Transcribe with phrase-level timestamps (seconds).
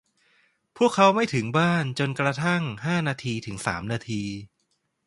[0.77, 4.23] พวกเขาไม่ถึงบ้านจนกระทั่งห้านาทีถึงสามนาที